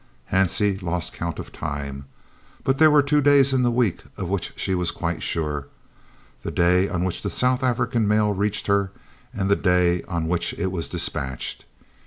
Hansie 0.31 0.81
lost 0.81 1.13
count 1.13 1.37
of 1.37 1.51
time, 1.53 2.05
but 2.63 2.79
there 2.79 2.89
were 2.89 3.03
two 3.03 3.21
days 3.21 3.53
in 3.53 3.61
the 3.61 3.69
week 3.69 4.01
of 4.17 4.27
which 4.29 4.51
she 4.55 4.73
was 4.73 4.89
quite 4.89 5.21
sure 5.21 5.67
the 6.41 6.49
day 6.49 6.89
on 6.89 7.03
which 7.03 7.21
the 7.21 7.29
South 7.29 7.61
African 7.63 8.07
mail 8.07 8.31
reached 8.33 8.65
her 8.65 8.91
and 9.31 9.47
the 9.47 9.55
day 9.55 10.01
on 10.07 10.27
which 10.27 10.55
it 10.55 10.71
was 10.71 10.89
dispatched. 10.89 11.65